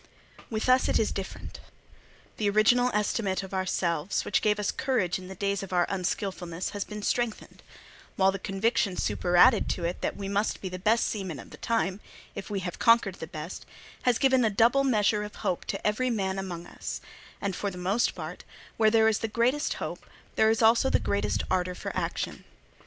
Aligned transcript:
"With 0.49 0.67
us 0.67 0.89
it 0.89 0.97
is 0.97 1.11
different. 1.11 1.59
The 2.37 2.49
original 2.49 2.89
estimate 2.91 3.43
of 3.43 3.53
ourselves 3.53 4.25
which 4.25 4.41
gave 4.41 4.59
us 4.59 4.71
courage 4.71 5.19
in 5.19 5.27
the 5.27 5.35
days 5.35 5.61
of 5.61 5.71
our 5.71 5.85
unskilfulness 5.89 6.71
has 6.71 6.83
been 6.83 7.03
strengthened, 7.03 7.61
while 8.15 8.31
the 8.31 8.39
conviction 8.39 8.97
superadded 8.97 9.69
to 9.69 9.83
it 9.83 10.01
that 10.01 10.17
we 10.17 10.27
must 10.27 10.59
be 10.59 10.69
the 10.69 10.79
best 10.79 11.03
seamen 11.07 11.37
of 11.37 11.51
the 11.51 11.57
time, 11.57 11.99
if 12.33 12.49
we 12.49 12.61
have 12.61 12.79
conquered 12.79 13.17
the 13.19 13.27
best, 13.27 13.67
has 14.01 14.17
given 14.17 14.43
a 14.43 14.49
double 14.49 14.83
measure 14.83 15.21
of 15.21 15.35
hope 15.45 15.65
to 15.65 15.85
every 15.85 16.09
man 16.09 16.39
among 16.39 16.65
us; 16.65 16.99
and, 17.39 17.55
for 17.55 17.69
the 17.69 17.77
most 17.77 18.15
part, 18.15 18.43
where 18.77 18.89
there 18.89 19.07
is 19.07 19.19
the 19.19 19.27
greatest 19.27 19.75
hope, 19.75 20.07
there 20.35 20.49
is 20.49 20.63
also 20.63 20.89
the 20.89 20.97
greatest 20.97 21.43
ardour 21.51 21.75
for 21.75 21.95
action. 21.95 22.43